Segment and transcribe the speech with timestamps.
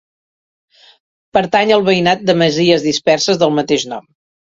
[1.37, 4.09] Pertany al veïnat de masies disperses del mateix nom.